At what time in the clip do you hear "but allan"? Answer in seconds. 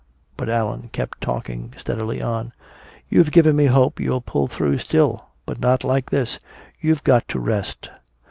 0.35-0.89